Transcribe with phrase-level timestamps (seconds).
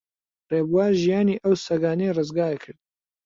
[0.51, 2.79] ڕێبوار ژیانی ئەو سەگانەی ڕزگار کرد.